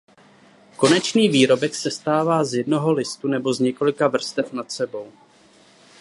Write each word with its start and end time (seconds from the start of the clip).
Konečný 0.75 1.29
výrobek 1.29 1.75
sestává 1.75 2.43
z 2.43 2.53
jednoho 2.53 2.91
listu 2.91 3.27
nebo 3.27 3.53
z 3.53 3.59
několika 3.59 4.07
vrstev 4.07 4.53
nad 4.53 4.71
sebou. 4.71 5.11